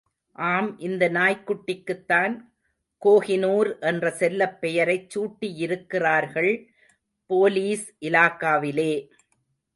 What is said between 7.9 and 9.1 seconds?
இலாகாவிலே!